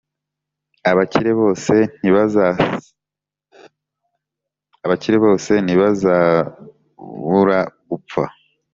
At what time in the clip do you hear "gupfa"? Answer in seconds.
7.89-8.23